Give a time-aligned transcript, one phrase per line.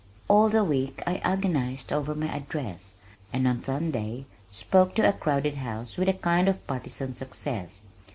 [0.27, 2.95] All the week I agonized over my address,
[3.31, 7.83] and on Sunday spoke to a crowded house with a kind of partisan success.